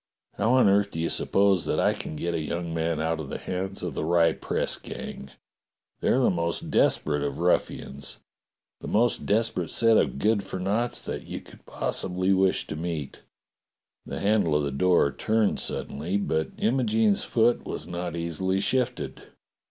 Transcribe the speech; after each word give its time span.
How 0.33 0.53
on 0.53 0.67
earth 0.67 0.89
do 0.89 0.99
you 0.99 1.09
suppose 1.09 1.65
that 1.65 1.79
I 1.79 1.93
can 1.93 2.15
get 2.15 2.33
a 2.33 2.41
young 2.41 2.73
man 2.73 2.99
out 2.99 3.19
of 3.19 3.29
the 3.29 3.37
hands 3.37 3.83
of 3.83 3.93
the 3.93 4.03
Rye 4.03 4.31
press 4.33 4.75
gang? 4.75 5.29
They're 5.99 6.17
the 6.17 6.31
most 6.31 6.71
desperate 6.71 7.21
of 7.21 7.37
ruffians. 7.37 8.17
The 8.79 8.87
most 8.87 9.27
desperate 9.27 9.69
set 9.69 9.97
of 9.97 10.17
good 10.17 10.41
for 10.41 10.57
noughts 10.57 11.01
that 11.03 11.27
you 11.27 11.39
could 11.39 11.67
possibly 11.67 12.33
wish 12.33 12.65
to 12.65 12.75
meet." 12.75 13.21
The 14.07 14.19
handle 14.19 14.55
of 14.55 14.63
the 14.63 14.71
door 14.71 15.11
turned 15.11 15.59
suddenly, 15.59 16.17
but 16.17 16.49
Imo 16.59 16.81
gene's 16.81 17.23
foot 17.23 17.63
was 17.63 17.85
not 17.87 18.15
easily 18.15 18.59
shifted. 18.59 19.21